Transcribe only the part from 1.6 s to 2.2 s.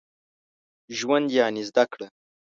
زده کړه.